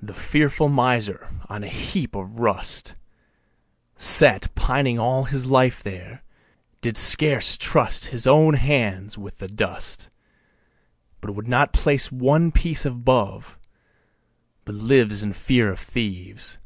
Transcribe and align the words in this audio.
3. 0.00 0.06
The 0.08 0.14
fearful 0.14 0.68
miser 0.68 1.30
on 1.48 1.62
a 1.62 1.68
heap 1.68 2.16
of 2.16 2.40
rust 2.40 2.96
Sat 3.96 4.52
pining 4.56 4.98
all 4.98 5.22
his 5.26 5.46
life 5.46 5.80
there, 5.80 6.24
did 6.80 6.96
scarce 6.96 7.56
trust 7.56 8.06
His 8.06 8.26
own 8.26 8.54
hands 8.54 9.16
with 9.16 9.38
the 9.38 9.46
dust, 9.46 10.10
But 11.20 11.36
would 11.36 11.46
not 11.46 11.72
place 11.72 12.10
one 12.10 12.50
piece 12.50 12.84
above, 12.84 13.56
but 14.64 14.74
lives 14.74 15.22
In 15.22 15.32
fear 15.32 15.70
of 15.70 15.78
thieves. 15.78 16.58